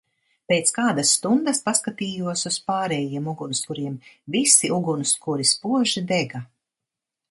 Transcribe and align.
Pēc 0.51 0.69
kādas 0.77 1.11
stundas 1.17 1.61
paskatījos 1.67 2.47
uz 2.51 2.59
pārējiem 2.71 3.31
ugunskuriem, 3.37 4.01
visi 4.39 4.75
ugunskuri 4.83 5.51
spoži 5.55 6.09
dega. 6.15 6.49